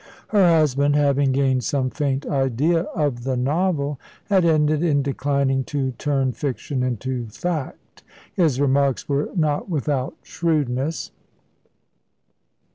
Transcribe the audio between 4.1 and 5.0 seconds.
had ended